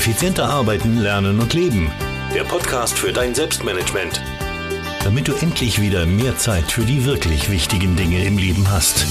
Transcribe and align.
Effizienter 0.00 0.48
arbeiten, 0.48 0.96
lernen 0.96 1.38
und 1.40 1.52
leben. 1.52 1.92
Der 2.34 2.44
Podcast 2.44 2.98
für 2.98 3.12
dein 3.12 3.34
Selbstmanagement. 3.34 4.22
Damit 5.04 5.28
du 5.28 5.34
endlich 5.34 5.78
wieder 5.78 6.06
mehr 6.06 6.38
Zeit 6.38 6.72
für 6.72 6.84
die 6.86 7.04
wirklich 7.04 7.50
wichtigen 7.50 7.96
Dinge 7.96 8.24
im 8.24 8.38
Leben 8.38 8.70
hast. 8.70 9.04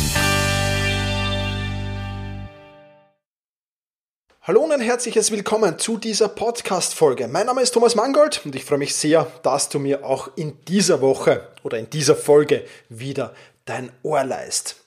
Hallo 4.42 4.62
und 4.62 4.72
ein 4.72 4.82
herzliches 4.82 5.30
Willkommen 5.30 5.78
zu 5.78 6.00
dieser 6.00 6.28
Podcast-Folge. 6.28 7.28
Mein 7.28 7.46
Name 7.46 7.62
ist 7.62 7.76
Thomas 7.76 7.94
Mangold 7.94 8.42
und 8.46 8.56
ich 8.56 8.66
freue 8.66 8.80
mich 8.80 8.96
sehr, 8.96 9.28
dass 9.44 9.70
du 9.70 9.78
mir 9.78 10.04
auch 10.04 10.32
in 10.38 10.58
dieser 10.68 11.02
Woche 11.02 11.48
oder 11.62 11.78
in 11.78 11.92
dieser 11.92 12.16
Folge 12.16 12.66
wieder 12.90 13.36
dein 13.70 13.92
Ohr 14.04 14.24
leist. 14.24 14.78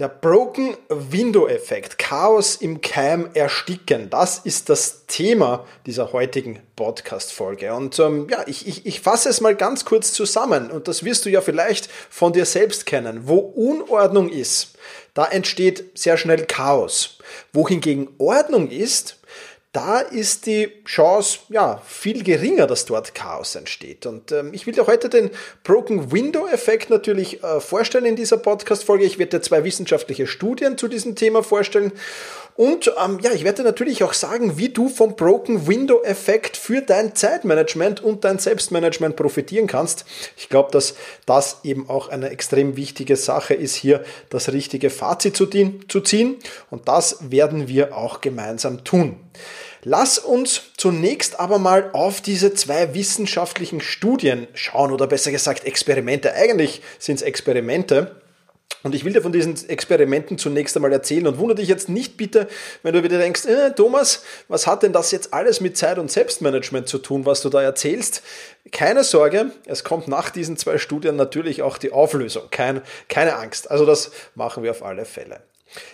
Der 0.00 0.08
Broken 0.08 0.76
Window 0.88 1.46
Effekt, 1.46 1.98
Chaos 1.98 2.56
im 2.56 2.80
Keim 2.80 3.28
ersticken, 3.34 4.10
das 4.10 4.38
ist 4.38 4.68
das 4.68 5.06
Thema 5.06 5.64
dieser 5.86 6.12
heutigen 6.12 6.60
Podcast-Folge. 6.74 7.72
Und 7.72 7.96
ähm, 8.00 8.26
ja, 8.28 8.42
ich, 8.48 8.66
ich, 8.66 8.86
ich 8.86 9.00
fasse 9.00 9.28
es 9.28 9.40
mal 9.40 9.54
ganz 9.54 9.84
kurz 9.84 10.12
zusammen 10.12 10.72
und 10.72 10.88
das 10.88 11.04
wirst 11.04 11.26
du 11.26 11.30
ja 11.30 11.42
vielleicht 11.42 11.88
von 12.10 12.32
dir 12.32 12.44
selbst 12.44 12.86
kennen. 12.86 13.28
Wo 13.28 13.36
Unordnung 13.36 14.30
ist, 14.30 14.76
da 15.12 15.26
entsteht 15.26 15.96
sehr 15.96 16.16
schnell 16.16 16.44
Chaos. 16.46 17.18
Wohingegen 17.52 18.08
Ordnung 18.18 18.70
ist, 18.70 19.20
da 19.74 19.98
ist 19.98 20.46
die 20.46 20.70
Chance 20.84 21.40
ja 21.48 21.82
viel 21.84 22.22
geringer, 22.22 22.68
dass 22.68 22.84
dort 22.84 23.12
Chaos 23.12 23.56
entsteht. 23.56 24.06
Und 24.06 24.30
ähm, 24.30 24.54
ich 24.54 24.66
will 24.66 24.72
dir 24.72 24.86
heute 24.86 25.08
den 25.08 25.30
Broken 25.64 26.12
Window 26.12 26.46
Effekt 26.46 26.90
natürlich 26.90 27.42
äh, 27.42 27.60
vorstellen 27.60 28.04
in 28.04 28.14
dieser 28.14 28.36
Podcast-Folge. 28.36 29.04
Ich 29.04 29.18
werde 29.18 29.38
dir 29.38 29.42
zwei 29.42 29.64
wissenschaftliche 29.64 30.28
Studien 30.28 30.78
zu 30.78 30.86
diesem 30.86 31.16
Thema 31.16 31.42
vorstellen. 31.42 31.90
Und 32.56 32.92
ähm, 33.04 33.18
ja, 33.20 33.32
ich 33.32 33.42
werde 33.42 33.62
dir 33.62 33.68
natürlich 33.68 34.04
auch 34.04 34.12
sagen, 34.12 34.56
wie 34.56 34.68
du 34.68 34.88
vom 34.88 35.16
Broken 35.16 35.66
Window 35.66 36.02
Effekt 36.04 36.56
für 36.56 36.80
dein 36.80 37.16
Zeitmanagement 37.16 38.00
und 38.00 38.22
dein 38.24 38.38
Selbstmanagement 38.38 39.16
profitieren 39.16 39.66
kannst. 39.66 40.04
Ich 40.36 40.48
glaube, 40.48 40.70
dass 40.70 40.94
das 41.26 41.58
eben 41.64 41.90
auch 41.90 42.10
eine 42.10 42.30
extrem 42.30 42.76
wichtige 42.76 43.16
Sache 43.16 43.54
ist, 43.54 43.74
hier 43.74 44.04
das 44.30 44.52
richtige 44.52 44.90
Fazit 44.90 45.36
zu, 45.36 45.46
zu 45.46 46.00
ziehen. 46.00 46.36
Und 46.70 46.86
das 46.86 47.18
werden 47.28 47.66
wir 47.66 47.96
auch 47.96 48.20
gemeinsam 48.20 48.84
tun. 48.84 49.16
Lass 49.86 50.18
uns 50.18 50.62
zunächst 50.78 51.38
aber 51.38 51.58
mal 51.58 51.90
auf 51.92 52.22
diese 52.22 52.54
zwei 52.54 52.94
wissenschaftlichen 52.94 53.82
Studien 53.82 54.48
schauen 54.54 54.90
oder 54.90 55.06
besser 55.06 55.30
gesagt 55.30 55.64
Experimente. 55.64 56.32
Eigentlich 56.34 56.80
sind 56.98 57.16
es 57.16 57.22
Experimente. 57.22 58.16
Und 58.82 58.94
ich 58.94 59.04
will 59.04 59.12
dir 59.12 59.20
von 59.20 59.32
diesen 59.32 59.68
Experimenten 59.68 60.38
zunächst 60.38 60.74
einmal 60.76 60.92
erzählen 60.92 61.26
und 61.26 61.38
wundere 61.38 61.56
dich 61.56 61.68
jetzt 61.68 61.90
nicht 61.90 62.16
bitte, 62.16 62.48
wenn 62.82 62.94
du 62.94 63.02
wieder 63.02 63.18
denkst, 63.18 63.44
äh, 63.44 63.72
Thomas, 63.72 64.24
was 64.48 64.66
hat 64.66 64.82
denn 64.82 64.92
das 64.92 65.10
jetzt 65.10 65.34
alles 65.34 65.60
mit 65.60 65.76
Zeit 65.76 65.98
und 65.98 66.10
Selbstmanagement 66.10 66.88
zu 66.88 66.98
tun, 66.98 67.26
was 67.26 67.42
du 67.42 67.50
da 67.50 67.62
erzählst? 67.62 68.22
Keine 68.72 69.04
Sorge, 69.04 69.52
es 69.66 69.84
kommt 69.84 70.08
nach 70.08 70.30
diesen 70.30 70.56
zwei 70.56 70.78
Studien 70.78 71.16
natürlich 71.16 71.62
auch 71.62 71.76
die 71.76 71.92
Auflösung. 71.92 72.44
Kein, 72.50 72.82
keine 73.08 73.36
Angst. 73.36 73.70
Also 73.70 73.84
das 73.84 74.10
machen 74.34 74.62
wir 74.62 74.70
auf 74.70 74.82
alle 74.82 75.04
Fälle. 75.04 75.40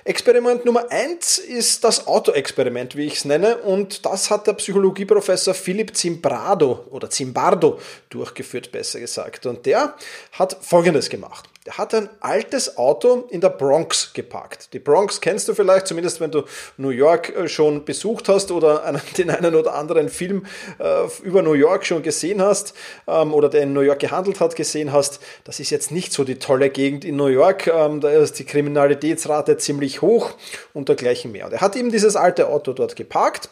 Experiment 0.04 0.64
Nummer 0.64 0.90
eins 0.90 1.38
ist 1.38 1.84
das 1.84 2.06
Auto-Experiment, 2.06 2.96
wie 2.96 3.06
ich 3.06 3.16
es 3.16 3.24
nenne, 3.24 3.58
und 3.58 4.04
das 4.04 4.30
hat 4.30 4.46
der 4.46 4.52
Psychologieprofessor 4.54 5.54
Philipp 5.54 5.96
Zimbrado 5.96 6.86
oder 6.90 7.08
Zimbardo 7.08 7.78
durchgeführt, 8.10 8.72
besser 8.72 9.00
gesagt. 9.00 9.46
Und 9.46 9.66
der 9.66 9.94
hat 10.32 10.56
Folgendes 10.60 11.08
gemacht. 11.08 11.48
Hat 11.70 11.94
ein 11.94 12.08
altes 12.20 12.76
Auto 12.76 13.24
in 13.30 13.40
der 13.40 13.50
Bronx 13.50 14.12
geparkt. 14.12 14.72
Die 14.72 14.78
Bronx 14.78 15.20
kennst 15.20 15.48
du 15.48 15.54
vielleicht, 15.54 15.86
zumindest 15.86 16.20
wenn 16.20 16.30
du 16.30 16.44
New 16.76 16.90
York 16.90 17.34
äh, 17.36 17.48
schon 17.48 17.84
besucht 17.84 18.28
hast 18.28 18.50
oder 18.50 18.84
einen, 18.84 19.00
den 19.18 19.30
einen 19.30 19.54
oder 19.54 19.74
anderen 19.74 20.08
Film 20.08 20.46
äh, 20.78 21.06
über 21.22 21.42
New 21.42 21.54
York 21.54 21.86
schon 21.86 22.02
gesehen 22.02 22.42
hast 22.42 22.74
ähm, 23.06 23.32
oder 23.32 23.48
der 23.48 23.62
in 23.62 23.72
New 23.72 23.80
York 23.80 24.00
gehandelt 24.00 24.40
hat, 24.40 24.56
gesehen 24.56 24.92
hast. 24.92 25.20
Das 25.44 25.60
ist 25.60 25.70
jetzt 25.70 25.90
nicht 25.90 26.12
so 26.12 26.24
die 26.24 26.38
tolle 26.38 26.70
Gegend 26.70 27.04
in 27.04 27.16
New 27.16 27.26
York. 27.26 27.66
Ähm, 27.66 28.00
da 28.00 28.10
ist 28.10 28.38
die 28.38 28.44
Kriminalitätsrate 28.44 29.56
ziemlich 29.58 30.02
hoch 30.02 30.32
und 30.74 30.88
dergleichen 30.88 31.32
mehr. 31.32 31.46
Und 31.46 31.52
er 31.52 31.60
hat 31.60 31.76
eben 31.76 31.90
dieses 31.90 32.16
alte 32.16 32.48
Auto 32.48 32.72
dort 32.72 32.96
geparkt 32.96 33.48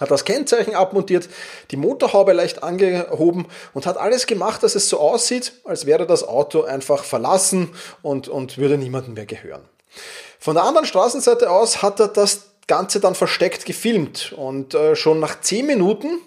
hat 0.00 0.10
das 0.10 0.24
Kennzeichen 0.24 0.74
abmontiert, 0.74 1.28
die 1.70 1.76
Motorhaube 1.76 2.32
leicht 2.32 2.62
angehoben 2.62 3.46
und 3.74 3.86
hat 3.86 3.98
alles 3.98 4.26
gemacht, 4.26 4.62
dass 4.62 4.74
es 4.74 4.88
so 4.88 4.98
aussieht, 4.98 5.52
als 5.64 5.86
wäre 5.86 6.06
das 6.06 6.26
Auto 6.26 6.62
einfach 6.62 7.04
verlassen 7.04 7.70
und, 8.02 8.28
und 8.28 8.58
würde 8.58 8.78
niemandem 8.78 9.14
mehr 9.14 9.26
gehören. 9.26 9.62
Von 10.38 10.54
der 10.54 10.64
anderen 10.64 10.86
Straßenseite 10.86 11.50
aus 11.50 11.82
hat 11.82 12.00
er 12.00 12.08
das 12.08 12.50
Ganze 12.66 13.00
dann 13.00 13.14
versteckt 13.14 13.66
gefilmt 13.66 14.32
und 14.36 14.74
äh, 14.74 14.94
schon 14.94 15.20
nach 15.20 15.40
10 15.40 15.66
Minuten 15.66 16.18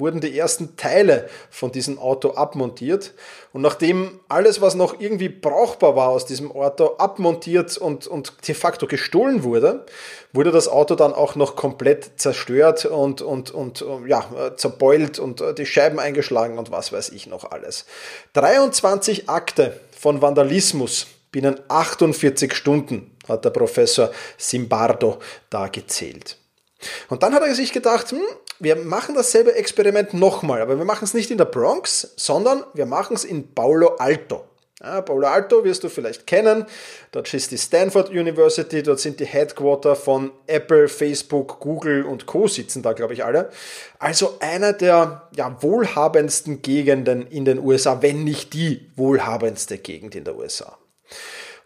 wurden 0.00 0.20
die 0.20 0.36
ersten 0.36 0.76
Teile 0.76 1.28
von 1.50 1.70
diesem 1.70 1.98
Auto 1.98 2.30
abmontiert. 2.30 3.12
Und 3.52 3.62
nachdem 3.62 4.20
alles, 4.28 4.60
was 4.60 4.74
noch 4.74 5.00
irgendwie 5.00 5.28
brauchbar 5.28 5.94
war 5.94 6.08
aus 6.08 6.26
diesem 6.26 6.50
Auto, 6.50 6.96
abmontiert 6.96 7.76
und, 7.76 8.06
und 8.06 8.48
de 8.48 8.54
facto 8.54 8.86
gestohlen 8.86 9.44
wurde, 9.44 9.86
wurde 10.32 10.50
das 10.50 10.66
Auto 10.66 10.94
dann 10.94 11.12
auch 11.12 11.36
noch 11.36 11.54
komplett 11.54 12.12
zerstört 12.16 12.84
und, 12.84 13.22
und, 13.22 13.50
und 13.50 13.84
ja, 14.06 14.24
zerbeult 14.56 15.18
und 15.18 15.42
die 15.58 15.66
Scheiben 15.66 15.98
eingeschlagen 15.98 16.58
und 16.58 16.70
was 16.70 16.92
weiß 16.92 17.10
ich 17.10 17.26
noch 17.26 17.50
alles. 17.50 17.86
23 18.32 19.28
Akte 19.28 19.78
von 19.96 20.22
Vandalismus 20.22 21.06
binnen 21.30 21.60
48 21.68 22.54
Stunden 22.54 23.16
hat 23.28 23.44
der 23.44 23.50
Professor 23.50 24.10
Simbardo 24.36 25.18
da 25.48 25.68
gezählt. 25.68 26.39
Und 27.08 27.22
dann 27.22 27.34
hat 27.34 27.42
er 27.42 27.54
sich 27.54 27.72
gedacht, 27.72 28.10
hm, 28.10 28.22
wir 28.58 28.76
machen 28.76 29.14
dasselbe 29.14 29.54
Experiment 29.54 30.14
nochmal, 30.14 30.60
aber 30.60 30.78
wir 30.78 30.84
machen 30.84 31.04
es 31.04 31.14
nicht 31.14 31.30
in 31.30 31.38
der 31.38 31.44
Bronx, 31.46 32.12
sondern 32.16 32.64
wir 32.74 32.86
machen 32.86 33.16
es 33.16 33.24
in 33.24 33.54
Paulo 33.54 33.96
Alto. 33.96 34.44
Ja, 34.82 35.02
Paulo 35.02 35.26
Alto 35.26 35.62
wirst 35.62 35.84
du 35.84 35.90
vielleicht 35.90 36.26
kennen. 36.26 36.64
Dort 37.12 37.32
ist 37.34 37.50
die 37.50 37.58
Stanford 37.58 38.08
University, 38.08 38.82
dort 38.82 38.98
sind 38.98 39.20
die 39.20 39.26
Headquarter 39.26 39.94
von 39.94 40.32
Apple, 40.46 40.88
Facebook, 40.88 41.60
Google 41.60 42.04
und 42.04 42.24
Co. 42.24 42.48
sitzen 42.48 42.82
da, 42.82 42.94
glaube 42.94 43.12
ich, 43.12 43.22
alle. 43.22 43.50
Also 43.98 44.38
einer 44.40 44.72
der 44.72 45.28
ja, 45.36 45.54
wohlhabendsten 45.60 46.62
Gegenden 46.62 47.26
in 47.26 47.44
den 47.44 47.58
USA, 47.58 48.00
wenn 48.00 48.24
nicht 48.24 48.54
die 48.54 48.90
wohlhabendste 48.96 49.76
Gegend 49.76 50.14
in 50.14 50.24
der 50.24 50.36
USA. 50.36 50.78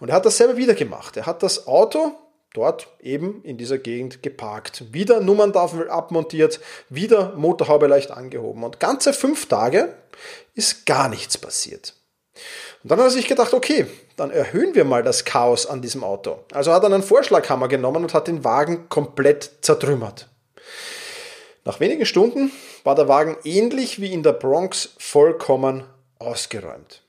Und 0.00 0.08
er 0.08 0.16
hat 0.16 0.26
dasselbe 0.26 0.56
wieder 0.56 0.74
gemacht. 0.74 1.16
Er 1.16 1.26
hat 1.26 1.44
das 1.44 1.68
Auto 1.68 2.16
dort 2.54 2.88
eben 3.00 3.42
in 3.42 3.58
dieser 3.58 3.76
Gegend 3.76 4.22
geparkt. 4.22 4.94
Wieder 4.94 5.20
Nummerntafel 5.20 5.90
abmontiert, 5.90 6.60
wieder 6.88 7.34
Motorhaube 7.36 7.86
leicht 7.86 8.10
angehoben. 8.10 8.64
Und 8.64 8.80
ganze 8.80 9.12
fünf 9.12 9.46
Tage 9.46 9.94
ist 10.54 10.86
gar 10.86 11.10
nichts 11.10 11.36
passiert. 11.36 11.94
Und 12.82 12.90
dann 12.90 12.98
hat 12.98 13.06
er 13.06 13.10
sich 13.10 13.28
gedacht, 13.28 13.52
okay, 13.52 13.86
dann 14.16 14.30
erhöhen 14.30 14.74
wir 14.74 14.84
mal 14.84 15.02
das 15.02 15.24
Chaos 15.24 15.66
an 15.66 15.82
diesem 15.82 16.02
Auto. 16.02 16.38
Also 16.52 16.72
hat 16.72 16.82
er 16.82 16.92
einen 16.92 17.02
Vorschlaghammer 17.02 17.68
genommen 17.68 18.02
und 18.02 18.14
hat 18.14 18.28
den 18.28 18.44
Wagen 18.44 18.88
komplett 18.88 19.50
zertrümmert. 19.60 20.28
Nach 21.64 21.80
wenigen 21.80 22.06
Stunden 22.06 22.52
war 22.84 22.94
der 22.94 23.08
Wagen 23.08 23.36
ähnlich 23.44 24.00
wie 24.00 24.12
in 24.12 24.22
der 24.22 24.32
Bronx 24.32 24.90
vollkommen 24.98 25.84
ausgeräumt. 26.18 27.03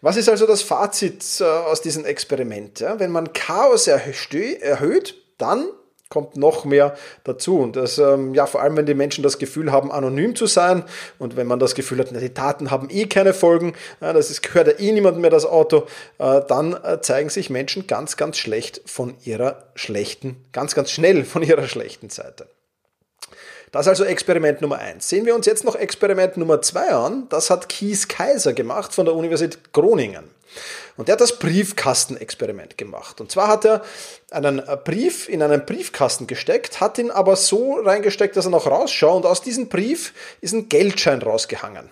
Was 0.00 0.16
ist 0.16 0.28
also 0.28 0.46
das 0.46 0.62
Fazit 0.62 1.24
äh, 1.40 1.44
aus 1.44 1.82
diesem 1.82 2.04
Experiment? 2.04 2.84
Wenn 2.96 3.10
man 3.10 3.32
Chaos 3.32 3.86
erhöht, 3.86 5.14
dann 5.38 5.68
kommt 6.08 6.36
noch 6.36 6.64
mehr 6.64 6.96
dazu. 7.24 7.58
Und 7.58 7.76
das, 7.76 7.98
ähm, 7.98 8.34
ja, 8.34 8.46
vor 8.46 8.62
allem, 8.62 8.76
wenn 8.76 8.86
die 8.86 8.94
Menschen 8.94 9.22
das 9.22 9.38
Gefühl 9.38 9.72
haben, 9.72 9.92
anonym 9.92 10.34
zu 10.34 10.46
sein 10.46 10.84
und 11.18 11.36
wenn 11.36 11.46
man 11.46 11.58
das 11.58 11.74
Gefühl 11.74 11.98
hat, 11.98 12.10
die 12.10 12.34
Taten 12.34 12.70
haben 12.70 12.88
eh 12.90 13.06
keine 13.06 13.34
Folgen, 13.34 13.74
das 14.00 14.40
gehört 14.42 14.68
ja 14.68 14.78
eh 14.78 14.92
niemandem 14.92 15.20
mehr 15.20 15.30
das 15.30 15.46
Auto, 15.46 15.86
äh, 16.18 16.40
dann 16.48 16.72
äh, 16.82 17.00
zeigen 17.00 17.28
sich 17.28 17.50
Menschen 17.50 17.86
ganz, 17.86 18.16
ganz 18.16 18.38
schlecht 18.38 18.82
von 18.86 19.14
ihrer 19.24 19.64
schlechten, 19.74 20.44
ganz, 20.52 20.74
ganz 20.74 20.90
schnell 20.90 21.24
von 21.24 21.42
ihrer 21.42 21.68
schlechten 21.68 22.10
Seite. 22.10 22.48
Das 23.72 23.82
ist 23.82 23.88
also 23.88 24.04
Experiment 24.04 24.62
Nummer 24.62 24.78
eins. 24.78 25.08
Sehen 25.08 25.26
wir 25.26 25.34
uns 25.34 25.46
jetzt 25.46 25.64
noch 25.64 25.76
Experiment 25.76 26.36
Nummer 26.36 26.62
zwei 26.62 26.90
an. 26.90 27.28
Das 27.28 27.50
hat 27.50 27.68
Kies 27.68 28.08
Kaiser 28.08 28.52
gemacht 28.52 28.94
von 28.94 29.04
der 29.04 29.14
Universität 29.14 29.72
Groningen. 29.72 30.24
Und 30.96 31.06
der 31.08 31.12
hat 31.12 31.20
das 31.20 31.38
Briefkastenexperiment 31.38 32.76
gemacht. 32.76 33.20
Und 33.20 33.30
zwar 33.30 33.48
hat 33.48 33.64
er 33.64 33.84
einen 34.30 34.62
Brief 34.84 35.28
in 35.28 35.42
einen 35.42 35.64
Briefkasten 35.64 36.26
gesteckt, 36.26 36.80
hat 36.80 36.98
ihn 36.98 37.10
aber 37.10 37.36
so 37.36 37.74
reingesteckt, 37.74 38.36
dass 38.36 38.46
er 38.46 38.50
noch 38.50 38.66
rausschaut 38.66 39.16
und 39.16 39.26
aus 39.26 39.42
diesem 39.42 39.68
Brief 39.68 40.12
ist 40.40 40.54
ein 40.54 40.68
Geldschein 40.68 41.22
rausgehangen. 41.22 41.90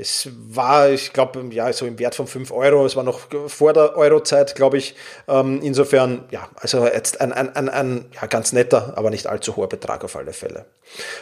Es 0.00 0.30
war, 0.32 0.88
ich 0.88 1.12
glaube, 1.12 1.44
ja, 1.50 1.70
so 1.74 1.84
im 1.84 1.98
Wert 1.98 2.14
von 2.14 2.26
5 2.26 2.52
Euro. 2.52 2.86
Es 2.86 2.96
war 2.96 3.02
noch 3.02 3.20
vor 3.48 3.74
der 3.74 3.98
Eurozeit, 3.98 4.54
glaube 4.54 4.78
ich. 4.78 4.94
Ähm, 5.28 5.60
insofern, 5.62 6.24
ja, 6.30 6.48
also 6.56 6.86
jetzt 6.86 7.20
ein, 7.20 7.34
ein, 7.34 7.54
ein, 7.54 7.68
ein 7.68 8.06
ja, 8.14 8.26
ganz 8.26 8.54
netter, 8.54 8.94
aber 8.96 9.10
nicht 9.10 9.26
allzu 9.26 9.56
hoher 9.56 9.68
Betrag 9.68 10.02
auf 10.02 10.16
alle 10.16 10.32
Fälle. 10.32 10.64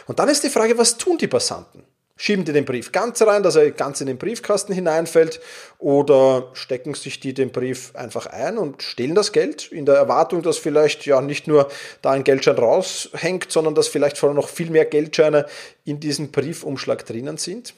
Und 0.07 0.19
dann 0.19 0.29
ist 0.29 0.45
die 0.45 0.49
Frage, 0.49 0.77
was 0.77 0.95
tun 0.97 1.17
die 1.17 1.27
Passanten? 1.27 1.83
Schieben 2.15 2.45
die 2.45 2.53
den 2.53 2.63
Brief 2.63 2.93
ganz 2.93 3.21
rein, 3.21 3.43
dass 3.43 3.57
er 3.57 3.71
ganz 3.71 3.99
in 3.99 4.07
den 4.07 4.17
Briefkasten 4.17 4.71
hineinfällt, 4.71 5.41
oder 5.77 6.49
stecken 6.53 6.93
sich 6.93 7.19
die 7.19 7.33
den 7.33 7.51
Brief 7.51 7.93
einfach 7.95 8.27
ein 8.27 8.57
und 8.57 8.81
stehlen 8.81 9.15
das 9.15 9.33
Geld 9.33 9.73
in 9.73 9.85
der 9.85 9.95
Erwartung, 9.95 10.41
dass 10.41 10.57
vielleicht 10.57 11.05
ja 11.05 11.19
nicht 11.19 11.47
nur 11.47 11.69
da 12.01 12.11
ein 12.11 12.23
Geldschein 12.23 12.57
raushängt, 12.57 13.51
sondern 13.51 13.75
dass 13.75 13.89
vielleicht 13.89 14.17
vorher 14.17 14.35
noch 14.35 14.47
viel 14.47 14.69
mehr 14.69 14.85
Geldscheine 14.85 15.47
in 15.83 15.99
diesem 15.99 16.31
Briefumschlag 16.31 17.05
drinnen 17.05 17.37
sind? 17.37 17.73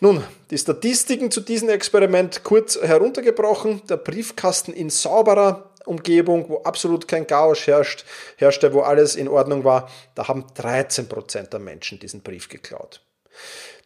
Nun, 0.00 0.24
die 0.50 0.58
Statistiken 0.58 1.30
zu 1.30 1.40
diesem 1.40 1.68
Experiment 1.68 2.42
kurz 2.42 2.76
heruntergebrochen. 2.80 3.82
Der 3.88 3.96
Briefkasten 3.96 4.72
in 4.72 4.90
sauberer 4.90 5.70
Umgebung, 5.84 6.48
wo 6.48 6.62
absolut 6.62 7.08
kein 7.08 7.26
Chaos 7.26 7.66
herrscht, 7.66 8.04
herrschte, 8.36 8.72
wo 8.72 8.80
alles 8.80 9.16
in 9.16 9.28
Ordnung 9.28 9.64
war, 9.64 9.88
da 10.14 10.28
haben 10.28 10.46
13% 10.56 11.50
der 11.50 11.60
Menschen 11.60 11.98
diesen 11.98 12.22
Brief 12.22 12.48
geklaut. 12.48 13.00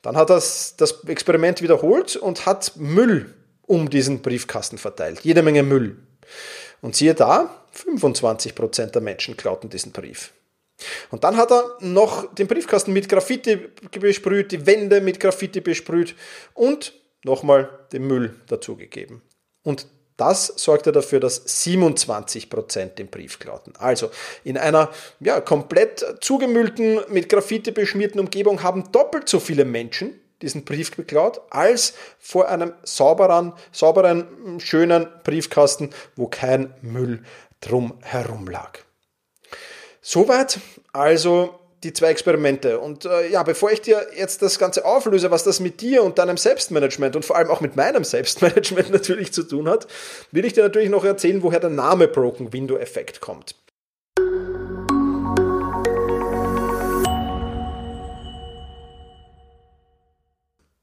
Dann 0.02 0.16
hat 0.16 0.30
das, 0.30 0.76
das 0.76 1.04
Experiment 1.04 1.62
wiederholt 1.62 2.16
und 2.16 2.46
hat 2.46 2.72
Müll 2.76 3.34
um 3.66 3.90
diesen 3.90 4.22
Briefkasten 4.22 4.78
verteilt. 4.78 5.20
Jede 5.22 5.42
Menge 5.42 5.62
Müll. 5.62 5.98
Und 6.80 6.94
siehe 6.94 7.14
da, 7.14 7.50
25% 7.74 8.86
der 8.86 9.02
Menschen 9.02 9.36
klauten 9.36 9.70
diesen 9.70 9.92
Brief. 9.92 10.32
Und 11.10 11.24
dann 11.24 11.36
hat 11.36 11.50
er 11.50 11.76
noch 11.80 12.34
den 12.34 12.46
Briefkasten 12.46 12.92
mit 12.92 13.08
Graffiti 13.08 13.56
besprüht, 13.98 14.52
die 14.52 14.66
Wände 14.66 15.00
mit 15.00 15.20
Graffiti 15.20 15.60
besprüht 15.60 16.14
und 16.54 16.92
nochmal 17.24 17.68
den 17.92 18.06
Müll 18.06 18.34
dazugegeben. 18.46 19.22
Und 19.62 19.86
das 20.16 20.46
sorgte 20.56 20.92
dafür, 20.92 21.20
dass 21.20 21.46
27% 21.46 22.94
den 22.94 23.08
Brief 23.08 23.38
klauten. 23.38 23.74
Also 23.76 24.10
in 24.44 24.56
einer 24.56 24.90
ja, 25.20 25.40
komplett 25.40 26.04
zugemüllten, 26.20 27.00
mit 27.08 27.28
Graffiti 27.28 27.70
beschmierten 27.70 28.20
Umgebung 28.20 28.62
haben 28.62 28.90
doppelt 28.92 29.28
so 29.28 29.40
viele 29.40 29.64
Menschen 29.64 30.18
diesen 30.42 30.64
Brief 30.64 30.94
geklaut, 30.94 31.40
als 31.50 31.94
vor 32.18 32.48
einem 32.48 32.74
sauberen, 32.82 33.54
sauberen, 33.72 34.60
schönen 34.60 35.08
Briefkasten, 35.24 35.90
wo 36.14 36.26
kein 36.28 36.74
Müll 36.82 37.22
drum 37.60 37.94
herum 38.02 38.46
lag. 38.46 38.85
Soweit 40.08 40.60
also 40.92 41.58
die 41.82 41.92
zwei 41.92 42.10
Experimente. 42.10 42.78
Und 42.78 43.06
äh, 43.06 43.28
ja, 43.28 43.42
bevor 43.42 43.72
ich 43.72 43.80
dir 43.80 44.06
jetzt 44.14 44.40
das 44.40 44.56
Ganze 44.56 44.84
auflöse, 44.84 45.32
was 45.32 45.42
das 45.42 45.58
mit 45.58 45.80
dir 45.80 46.04
und 46.04 46.18
deinem 46.18 46.36
Selbstmanagement 46.36 47.16
und 47.16 47.24
vor 47.24 47.34
allem 47.34 47.50
auch 47.50 47.60
mit 47.60 47.74
meinem 47.74 48.04
Selbstmanagement 48.04 48.90
natürlich 48.92 49.32
zu 49.32 49.42
tun 49.42 49.68
hat, 49.68 49.88
will 50.30 50.44
ich 50.44 50.52
dir 50.52 50.62
natürlich 50.62 50.90
noch 50.90 51.04
erzählen, 51.04 51.42
woher 51.42 51.58
der 51.58 51.70
Name 51.70 52.06
Broken 52.06 52.52
Window 52.52 52.76
Effekt 52.76 53.20
kommt. 53.20 53.56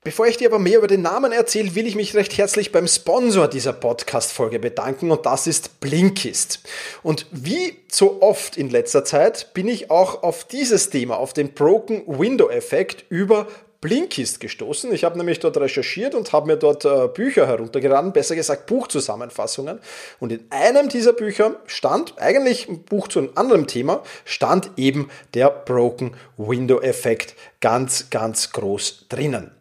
Bevor 0.03 0.27
ich 0.27 0.35
dir 0.35 0.49
aber 0.49 0.59
mehr 0.59 0.79
über 0.79 0.87
den 0.87 1.01
Namen 1.01 1.31
erzähle, 1.31 1.75
will 1.75 1.87
ich 1.87 1.95
mich 1.95 2.13
recht 2.13 2.37
herzlich 2.37 2.73
beim 2.73 2.89
Sponsor 2.89 3.47
dieser 3.47 3.71
Podcast-Folge 3.71 4.59
bedanken 4.59 5.11
und 5.11 5.25
das 5.25 5.47
ist 5.47 5.79
Blinkist. 5.79 6.59
Und 7.03 7.25
wie 7.31 7.77
so 7.89 8.21
oft 8.21 8.57
in 8.57 8.69
letzter 8.69 9.05
Zeit 9.05 9.53
bin 9.53 9.69
ich 9.69 9.89
auch 9.89 10.21
auf 10.23 10.43
dieses 10.43 10.89
Thema, 10.89 11.15
auf 11.15 11.31
den 11.31 11.53
Broken 11.53 12.03
Window 12.05 12.49
Effekt 12.49 13.05
über 13.07 13.47
Blinkist 13.79 14.41
gestoßen. 14.41 14.93
Ich 14.93 15.05
habe 15.05 15.17
nämlich 15.17 15.39
dort 15.39 15.55
recherchiert 15.55 16.15
und 16.15 16.33
habe 16.33 16.47
mir 16.47 16.57
dort 16.57 16.83
äh, 16.83 17.07
Bücher 17.07 17.47
heruntergeladen, 17.47 18.11
besser 18.11 18.35
gesagt 18.35 18.65
Buchzusammenfassungen. 18.65 19.79
Und 20.19 20.33
in 20.33 20.45
einem 20.49 20.89
dieser 20.89 21.13
Bücher 21.13 21.55
stand, 21.65 22.17
eigentlich 22.17 22.67
ein 22.67 22.83
Buch 22.83 23.07
zu 23.07 23.19
einem 23.19 23.31
anderen 23.35 23.67
Thema, 23.67 24.03
stand 24.25 24.71
eben 24.75 25.09
der 25.33 25.49
Broken 25.49 26.15
Window 26.35 26.81
Effekt 26.81 27.35
ganz, 27.61 28.09
ganz 28.09 28.51
groß 28.51 29.05
drinnen. 29.07 29.51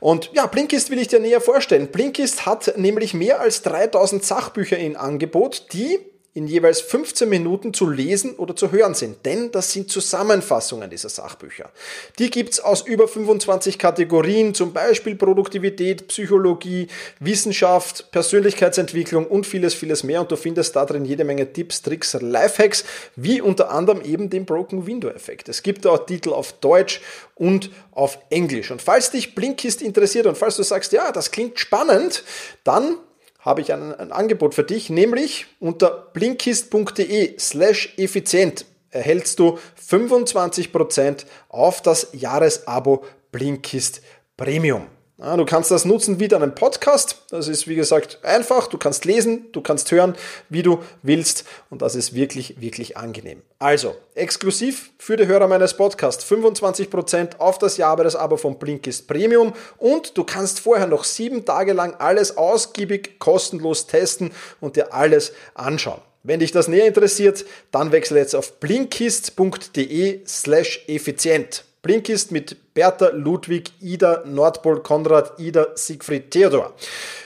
Und 0.00 0.30
ja, 0.32 0.46
Blinkist 0.46 0.90
will 0.90 0.98
ich 0.98 1.08
dir 1.08 1.20
näher 1.20 1.40
vorstellen. 1.40 1.88
Blinkist 1.88 2.46
hat 2.46 2.76
nämlich 2.76 3.14
mehr 3.14 3.40
als 3.40 3.62
3000 3.62 4.24
Sachbücher 4.24 4.76
in 4.76 4.96
Angebot, 4.96 5.72
die 5.72 5.98
in 6.34 6.46
jeweils 6.46 6.80
15 6.80 7.28
Minuten 7.28 7.74
zu 7.74 7.86
lesen 7.86 8.36
oder 8.36 8.56
zu 8.56 8.72
hören 8.72 8.94
sind. 8.94 9.26
Denn 9.26 9.52
das 9.52 9.70
sind 9.70 9.90
Zusammenfassungen 9.90 10.88
dieser 10.88 11.10
Sachbücher. 11.10 11.70
Die 12.18 12.30
gibt's 12.30 12.58
aus 12.58 12.80
über 12.80 13.06
25 13.06 13.78
Kategorien, 13.78 14.54
zum 14.54 14.72
Beispiel 14.72 15.14
Produktivität, 15.14 16.08
Psychologie, 16.08 16.88
Wissenschaft, 17.20 18.10
Persönlichkeitsentwicklung 18.12 19.26
und 19.26 19.46
vieles, 19.46 19.74
vieles 19.74 20.04
mehr. 20.04 20.22
Und 20.22 20.30
du 20.30 20.36
findest 20.36 20.74
da 20.74 20.86
drin 20.86 21.04
jede 21.04 21.24
Menge 21.24 21.52
Tipps, 21.52 21.82
Tricks, 21.82 22.14
Lifehacks, 22.14 22.84
wie 23.14 23.42
unter 23.42 23.70
anderem 23.70 24.00
eben 24.00 24.30
den 24.30 24.46
Broken 24.46 24.86
Window 24.86 25.08
Effekt. 25.08 25.50
Es 25.50 25.62
gibt 25.62 25.86
auch 25.86 26.06
Titel 26.06 26.30
auf 26.30 26.54
Deutsch 26.54 27.02
und 27.34 27.70
auf 27.90 28.18
Englisch. 28.30 28.70
Und 28.70 28.80
falls 28.80 29.10
dich 29.10 29.34
Blinkist 29.34 29.82
interessiert 29.82 30.24
und 30.26 30.38
falls 30.38 30.56
du 30.56 30.62
sagst, 30.62 30.92
ja, 30.92 31.12
das 31.12 31.30
klingt 31.30 31.58
spannend, 31.58 32.24
dann 32.64 32.96
habe 33.42 33.60
ich 33.60 33.72
ein, 33.72 33.94
ein 33.94 34.12
Angebot 34.12 34.54
für 34.54 34.64
dich, 34.64 34.88
nämlich 34.88 35.46
unter 35.60 35.90
blinkist.de 36.12 37.38
slash 37.38 37.94
effizient 37.98 38.64
erhältst 38.90 39.38
du 39.38 39.58
25% 39.88 41.24
auf 41.48 41.82
das 41.82 42.08
Jahresabo 42.12 43.04
Blinkist 43.32 44.02
Premium. 44.36 44.86
Ja, 45.22 45.36
du 45.36 45.44
kannst 45.44 45.70
das 45.70 45.84
nutzen 45.84 46.18
wie 46.18 46.26
deinen 46.26 46.52
Podcast. 46.52 47.22
Das 47.30 47.46
ist, 47.46 47.68
wie 47.68 47.76
gesagt, 47.76 48.18
einfach. 48.24 48.66
Du 48.66 48.76
kannst 48.76 49.04
lesen, 49.04 49.52
du 49.52 49.60
kannst 49.60 49.92
hören, 49.92 50.16
wie 50.48 50.64
du 50.64 50.82
willst. 51.02 51.44
Und 51.70 51.80
das 51.80 51.94
ist 51.94 52.12
wirklich, 52.12 52.60
wirklich 52.60 52.96
angenehm. 52.96 53.40
Also, 53.60 53.94
exklusiv 54.16 54.90
für 54.98 55.16
die 55.16 55.28
Hörer 55.28 55.46
meines 55.46 55.74
Podcasts 55.74 56.24
25% 56.24 57.38
auf 57.38 57.58
das 57.58 57.76
Jahresabo 57.76 58.36
von 58.36 58.58
Blinkist 58.58 59.06
Premium. 59.06 59.52
Und 59.78 60.18
du 60.18 60.24
kannst 60.24 60.58
vorher 60.58 60.88
noch 60.88 61.04
sieben 61.04 61.44
Tage 61.44 61.72
lang 61.72 61.94
alles 62.00 62.36
ausgiebig 62.36 63.20
kostenlos 63.20 63.86
testen 63.86 64.32
und 64.60 64.74
dir 64.74 64.92
alles 64.92 65.34
anschauen. 65.54 66.00
Wenn 66.24 66.40
dich 66.40 66.50
das 66.50 66.66
näher 66.66 66.86
interessiert, 66.86 67.44
dann 67.70 67.92
wechsle 67.92 68.18
jetzt 68.18 68.34
auf 68.34 68.58
blinkist.de 68.58 70.22
slash 70.26 70.84
effizient. 70.88 71.64
Blinkist 71.82 72.30
mit 72.30 72.74
Bertha, 72.74 73.08
Ludwig, 73.08 73.72
Ida, 73.80 74.22
Nordpol, 74.24 74.84
Konrad, 74.84 75.40
Ida, 75.40 75.68
Siegfried, 75.74 76.30
Theodor. 76.30 76.74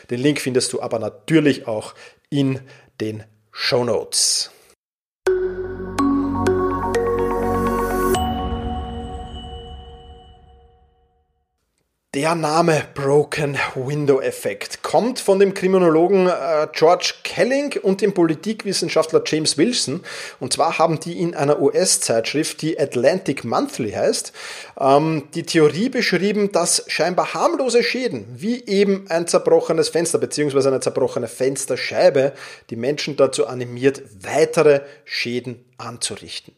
Den 0.08 0.20
Link 0.20 0.40
findest 0.40 0.72
du 0.72 0.80
aber 0.80 0.98
natürlich 0.98 1.68
auch 1.68 1.94
in 2.30 2.60
den 2.98 3.24
Show 3.52 3.84
Notes. 3.84 4.50
Der 12.16 12.34
Name 12.34 12.82
Broken 12.94 13.58
Window 13.74 14.22
Effect 14.22 14.82
kommt 14.82 15.20
von 15.20 15.38
dem 15.38 15.52
Kriminologen 15.52 16.28
äh, 16.28 16.66
George 16.72 17.12
Kelling 17.24 17.74
und 17.82 18.00
dem 18.00 18.14
Politikwissenschaftler 18.14 19.22
James 19.26 19.58
Wilson. 19.58 20.00
Und 20.40 20.54
zwar 20.54 20.78
haben 20.78 20.98
die 20.98 21.20
in 21.20 21.34
einer 21.34 21.60
US-Zeitschrift, 21.60 22.62
die 22.62 22.80
Atlantic 22.80 23.44
Monthly 23.44 23.90
heißt, 23.90 24.32
ähm, 24.80 25.24
die 25.34 25.42
Theorie 25.42 25.90
beschrieben, 25.90 26.52
dass 26.52 26.84
scheinbar 26.86 27.34
harmlose 27.34 27.82
Schäden, 27.82 28.24
wie 28.34 28.64
eben 28.64 29.04
ein 29.10 29.26
zerbrochenes 29.26 29.90
Fenster 29.90 30.16
bzw. 30.16 30.68
eine 30.68 30.80
zerbrochene 30.80 31.28
Fensterscheibe, 31.28 32.32
die 32.70 32.76
Menschen 32.76 33.18
dazu 33.18 33.46
animiert, 33.46 34.02
weitere 34.22 34.80
Schäden 35.04 35.66
anzurichten. 35.76 36.54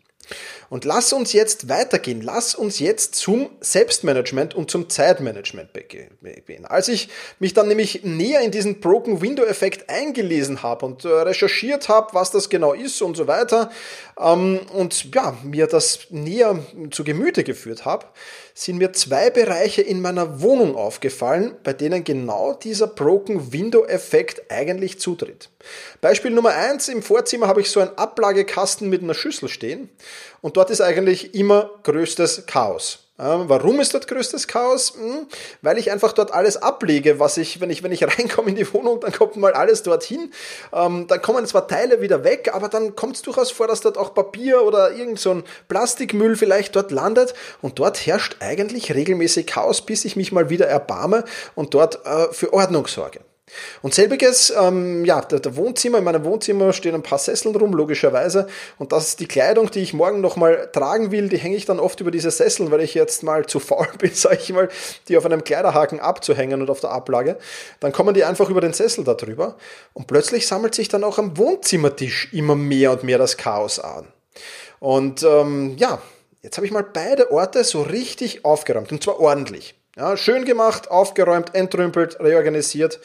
Und 0.70 0.84
lass 0.84 1.12
uns 1.12 1.32
jetzt 1.32 1.68
weitergehen. 1.68 2.20
Lass 2.20 2.54
uns 2.54 2.78
jetzt 2.78 3.14
zum 3.14 3.50
Selbstmanagement 3.60 4.54
und 4.54 4.70
zum 4.70 4.88
Zeitmanagement 4.88 5.70
gehen. 5.88 6.66
Als 6.66 6.88
ich 6.88 7.08
mich 7.38 7.54
dann 7.54 7.68
nämlich 7.68 8.04
näher 8.04 8.40
in 8.42 8.50
diesen 8.50 8.80
Broken 8.80 9.22
Window 9.22 9.44
Effekt 9.44 9.88
eingelesen 9.88 10.62
habe 10.62 10.84
und 10.86 11.04
äh, 11.04 11.08
recherchiert 11.08 11.88
habe, 11.88 12.08
was 12.12 12.30
das 12.30 12.48
genau 12.48 12.74
ist 12.74 13.00
und 13.00 13.16
so 13.16 13.26
weiter, 13.26 13.70
ähm, 14.18 14.60
und 14.72 15.14
ja, 15.14 15.36
mir 15.42 15.66
das 15.66 16.06
näher 16.10 16.58
zu 16.90 17.04
Gemüte 17.04 17.44
geführt 17.44 17.84
habe, 17.84 18.06
sind 18.58 18.78
mir 18.78 18.92
zwei 18.92 19.30
Bereiche 19.30 19.82
in 19.82 20.00
meiner 20.00 20.40
Wohnung 20.40 20.74
aufgefallen, 20.74 21.54
bei 21.62 21.72
denen 21.72 22.02
genau 22.02 22.54
dieser 22.54 22.88
Broken 22.88 23.52
Window 23.52 23.84
Effekt 23.84 24.50
eigentlich 24.50 24.98
zutritt. 24.98 25.48
Beispiel 26.00 26.32
Nummer 26.32 26.50
eins: 26.50 26.88
Im 26.88 27.02
Vorzimmer 27.02 27.46
habe 27.46 27.60
ich 27.60 27.70
so 27.70 27.78
einen 27.78 27.96
Ablagekasten 27.96 28.88
mit 28.88 29.00
einer 29.00 29.14
Schüssel 29.14 29.48
stehen 29.48 29.88
und 30.40 30.56
dort 30.56 30.70
ist 30.70 30.80
eigentlich 30.80 31.36
immer 31.36 31.70
größtes 31.84 32.46
Chaos. 32.46 33.07
Warum 33.20 33.80
ist 33.80 33.94
dort 33.94 34.06
größtes 34.06 34.46
Chaos? 34.46 34.94
Hm, 34.94 35.26
weil 35.60 35.76
ich 35.76 35.90
einfach 35.90 36.12
dort 36.12 36.32
alles 36.32 36.56
ablege, 36.56 37.18
was 37.18 37.36
ich, 37.36 37.60
wenn 37.60 37.68
ich, 37.68 37.82
wenn 37.82 37.90
ich 37.90 38.04
reinkomme 38.18 38.50
in 38.50 38.54
die 38.54 38.72
Wohnung, 38.72 39.00
dann 39.00 39.10
kommt 39.10 39.34
mal 39.34 39.54
alles 39.54 39.82
dorthin. 39.82 40.32
Ähm, 40.72 41.08
dann 41.08 41.20
kommen 41.20 41.44
zwar 41.44 41.66
Teile 41.66 42.00
wieder 42.00 42.22
weg, 42.22 42.50
aber 42.54 42.68
dann 42.68 42.94
kommt 42.94 43.16
es 43.16 43.22
durchaus 43.22 43.50
vor, 43.50 43.66
dass 43.66 43.80
dort 43.80 43.98
auch 43.98 44.14
Papier 44.14 44.62
oder 44.62 44.92
irgend 44.92 45.18
so 45.18 45.32
ein 45.32 45.44
Plastikmüll 45.66 46.36
vielleicht 46.36 46.76
dort 46.76 46.92
landet. 46.92 47.34
Und 47.60 47.80
dort 47.80 48.06
herrscht 48.06 48.36
eigentlich 48.38 48.94
regelmäßig 48.94 49.48
Chaos, 49.48 49.82
bis 49.84 50.04
ich 50.04 50.14
mich 50.14 50.30
mal 50.30 50.48
wieder 50.48 50.68
erbarme 50.68 51.24
und 51.56 51.74
dort 51.74 52.06
äh, 52.06 52.32
für 52.32 52.52
Ordnung 52.52 52.86
sorge. 52.86 53.20
Und 53.82 53.94
selbiges, 53.94 54.52
ähm, 54.56 55.04
ja, 55.04 55.20
der, 55.20 55.40
der, 55.40 55.56
Wohnzimmer, 55.56 55.98
in 55.98 56.04
meinem 56.04 56.24
Wohnzimmer 56.24 56.72
stehen 56.72 56.94
ein 56.94 57.02
paar 57.02 57.18
Sesseln 57.18 57.54
rum, 57.56 57.72
logischerweise. 57.72 58.46
Und 58.78 58.92
das 58.92 59.08
ist 59.08 59.20
die 59.20 59.26
Kleidung, 59.26 59.70
die 59.70 59.80
ich 59.80 59.94
morgen 59.94 60.20
nochmal 60.20 60.68
tragen 60.72 61.10
will, 61.10 61.28
die 61.28 61.38
hänge 61.38 61.56
ich 61.56 61.64
dann 61.64 61.80
oft 61.80 62.00
über 62.00 62.10
diese 62.10 62.30
Sesseln, 62.30 62.70
weil 62.70 62.80
ich 62.80 62.94
jetzt 62.94 63.22
mal 63.22 63.46
zu 63.46 63.60
faul 63.60 63.88
bin, 63.98 64.12
sage 64.14 64.38
ich 64.40 64.52
mal, 64.52 64.68
die 65.08 65.16
auf 65.16 65.24
einem 65.24 65.44
Kleiderhaken 65.44 66.00
abzuhängen 66.00 66.60
und 66.60 66.70
auf 66.70 66.80
der 66.80 66.90
Ablage. 66.90 67.38
Dann 67.80 67.92
kommen 67.92 68.14
die 68.14 68.24
einfach 68.24 68.50
über 68.50 68.60
den 68.60 68.72
Sessel 68.72 69.04
da 69.04 69.14
drüber. 69.14 69.56
Und 69.94 70.06
plötzlich 70.06 70.46
sammelt 70.46 70.74
sich 70.74 70.88
dann 70.88 71.04
auch 71.04 71.18
am 71.18 71.36
Wohnzimmertisch 71.36 72.32
immer 72.32 72.54
mehr 72.54 72.92
und 72.92 73.04
mehr 73.04 73.18
das 73.18 73.36
Chaos 73.36 73.78
an. 73.78 74.06
Und 74.80 75.22
ähm, 75.22 75.76
ja, 75.78 76.00
jetzt 76.42 76.56
habe 76.56 76.66
ich 76.66 76.72
mal 76.72 76.84
beide 76.84 77.32
Orte 77.32 77.64
so 77.64 77.82
richtig 77.82 78.44
aufgeräumt. 78.44 78.92
Und 78.92 79.02
zwar 79.02 79.20
ordentlich. 79.20 79.77
Ja, 79.98 80.16
schön 80.16 80.44
gemacht, 80.44 80.92
aufgeräumt, 80.92 81.56
entrümpelt, 81.56 82.20
reorganisiert. 82.20 83.00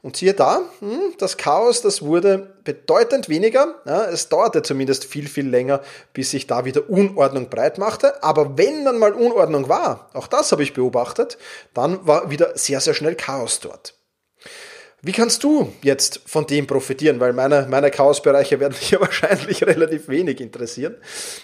Und 0.00 0.16
siehe 0.16 0.32
da, 0.32 0.62
hm, 0.78 1.12
das 1.18 1.36
Chaos, 1.36 1.82
das 1.82 2.00
wurde 2.00 2.54
bedeutend 2.64 3.28
weniger. 3.28 3.74
Ja, 3.84 4.06
es 4.06 4.30
dauerte 4.30 4.62
zumindest 4.62 5.04
viel, 5.04 5.28
viel 5.28 5.46
länger, 5.46 5.82
bis 6.14 6.30
sich 6.30 6.46
da 6.46 6.64
wieder 6.64 6.88
Unordnung 6.88 7.50
breit 7.50 7.76
machte. 7.76 8.22
Aber 8.22 8.56
wenn 8.56 8.86
dann 8.86 8.96
mal 8.96 9.12
Unordnung 9.12 9.68
war, 9.68 10.08
auch 10.14 10.28
das 10.28 10.50
habe 10.50 10.62
ich 10.62 10.72
beobachtet, 10.72 11.36
dann 11.74 12.06
war 12.06 12.30
wieder 12.30 12.56
sehr, 12.56 12.80
sehr 12.80 12.94
schnell 12.94 13.16
Chaos 13.16 13.60
dort. 13.60 13.92
Wie 15.02 15.12
kannst 15.12 15.44
du 15.44 15.70
jetzt 15.82 16.22
von 16.24 16.46
dem 16.46 16.66
profitieren? 16.66 17.20
Weil 17.20 17.34
meine, 17.34 17.66
meine 17.68 17.90
Chaosbereiche 17.90 18.60
werden 18.60 18.76
dich 18.80 18.92
ja 18.92 19.00
wahrscheinlich 19.02 19.62
relativ 19.66 20.08
wenig 20.08 20.40
interessieren. 20.40 20.96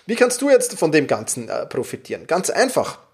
Wie 0.07 0.15
kannst 0.15 0.41
du 0.41 0.49
jetzt 0.49 0.79
von 0.79 0.91
dem 0.91 1.07
Ganzen 1.07 1.51
äh, 1.51 1.67
profitieren? 1.67 2.27
Ganz 2.27 2.49
einfach. 2.49 3.06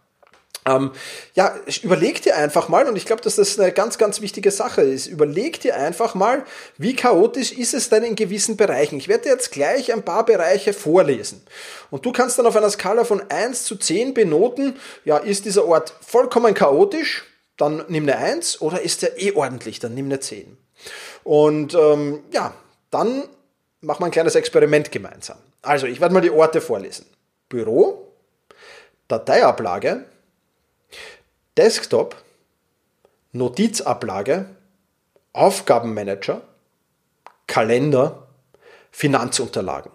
Ähm, 0.64 0.92
ja, 1.35 1.57
überleg 1.83 2.23
dir 2.23 2.37
einfach 2.37 2.69
mal, 2.69 2.87
und 2.87 2.97
ich 2.97 3.04
glaube, 3.04 3.23
dass 3.23 3.37
das 3.37 3.59
eine 3.59 3.73
ganz, 3.73 3.99
ganz 3.99 4.21
wichtige 4.21 4.50
Sache 4.52 4.83
ist, 4.83 5.07
überleg 5.07 5.61
dir 5.61 5.76
einfach 5.76 6.14
mal, 6.14 6.45
wie 6.78 6.95
chaotisch 6.95 7.52
ist 7.52 7.75
es 7.75 7.88
denn 7.88 8.04
in 8.04 8.14
gewissen 8.14 8.57
Bereichen. 8.57 8.97
Ich 8.99 9.09
werde 9.09 9.25
dir 9.25 9.31
jetzt 9.31 9.50
gleich 9.50 9.92
ein 9.92 10.04
paar 10.04 10.25
Bereiche 10.25 10.73
vorlesen. 10.73 11.42
Und 11.90 12.07
du 12.07 12.12
kannst 12.12 12.38
dann 12.38 12.47
auf 12.47 12.57
einer 12.57 12.71
Skala 12.71 13.04
von 13.04 13.23
1 13.28 13.64
zu 13.64 13.76
10 13.76 14.14
benoten, 14.14 14.76
ja, 15.04 15.16
ist 15.16 15.47
dieser 15.47 15.66
Ort 15.66 15.95
vollkommen 16.00 16.54
chaotisch, 16.54 17.25
dann 17.57 17.85
nimm 17.88 18.04
eine 18.04 18.19
1, 18.19 18.61
oder 18.61 18.83
ist 18.83 19.02
der 19.02 19.21
eh 19.21 19.33
ordentlich, 19.33 19.81
dann 19.81 19.95
nimm 19.95 20.07
eine 20.07 20.21
10. 20.21 20.57
Und 21.25 21.75
ähm, 21.75 22.23
ja, 22.31 22.54
dann 22.90 23.25
machen 23.81 24.00
wir 24.00 24.07
ein 24.07 24.12
kleines 24.12 24.37
Experiment 24.37 24.92
gemeinsam. 24.92 25.38
Also, 25.61 25.87
ich 25.87 26.00
werde 26.00 26.14
mal 26.14 26.21
die 26.21 26.31
Orte 26.31 26.61
vorlesen. 26.61 27.07
Büro, 27.49 28.12
Dateiablage, 29.09 30.04
Desktop, 31.56 32.16
Notizablage, 33.32 34.46
Aufgabenmanager, 35.32 36.42
Kalender, 37.46 38.28
Finanzunterlagen. 38.90 39.90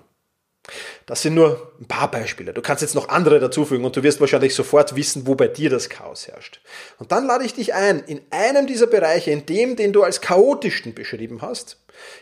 Das 1.06 1.22
sind 1.22 1.36
nur 1.36 1.72
ein 1.80 1.88
paar 1.88 2.12
Beispiele. 2.12 2.54
Du 2.54 2.62
kannst 2.62 2.82
jetzt 2.82 2.96
noch 2.96 3.08
andere 3.08 3.40
dazufügen 3.40 3.86
und 3.86 3.96
du 3.96 4.04
wirst 4.04 4.20
wahrscheinlich 4.20 4.54
sofort 4.54 4.96
wissen, 4.96 5.26
wo 5.26 5.36
bei 5.36 5.48
dir 5.48 5.70
das 5.70 5.90
Chaos 5.90 6.28
herrscht. 6.28 6.60
Und 7.00 7.12
dann 7.12 7.26
lade 7.26 7.46
ich 7.46 7.54
dich 7.54 7.74
ein, 7.74 8.00
in 8.00 8.22
einem 8.30 8.68
dieser 8.68 8.88
Bereiche, 8.88 9.32
in 9.32 9.46
dem, 9.46 9.78
den 9.78 9.94
du 9.94 10.04
als 10.04 10.20
chaotischsten 10.20 10.94
beschrieben 10.94 11.42
hast, 11.42 11.78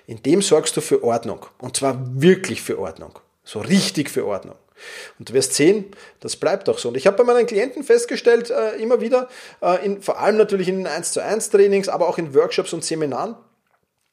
in 0.05 0.21
dem 0.21 0.41
sorgst 0.41 0.77
du 0.77 0.81
für 0.81 1.03
Ordnung. 1.03 1.47
Und 1.57 1.77
zwar 1.77 1.97
wirklich 2.21 2.61
für 2.61 2.77
Ordnung. 2.77 3.17
So 3.43 3.59
richtig 3.59 4.11
für 4.11 4.25
Ordnung. 4.25 4.55
Und 5.19 5.29
du 5.29 5.33
wirst 5.33 5.53
sehen, 5.53 5.85
das 6.19 6.35
bleibt 6.35 6.69
auch 6.69 6.77
so. 6.77 6.89
Und 6.89 6.97
ich 6.97 7.07
habe 7.07 7.17
bei 7.17 7.23
meinen 7.23 7.47
Klienten 7.47 7.83
festgestellt, 7.83 8.49
äh, 8.49 8.75
immer 8.75 9.01
wieder, 9.01 9.29
äh, 9.61 9.85
in, 9.85 10.01
vor 10.01 10.19
allem 10.19 10.37
natürlich 10.37 10.67
in 10.67 10.77
den 10.77 10.87
1 10.87 11.11
zu 11.11 11.21
1 11.21 11.49
Trainings, 11.49 11.89
aber 11.89 12.07
auch 12.07 12.17
in 12.17 12.33
Workshops 12.33 12.73
und 12.73 12.83
Seminaren, 12.83 13.35